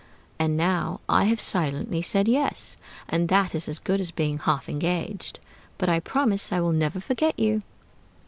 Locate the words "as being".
4.01-4.39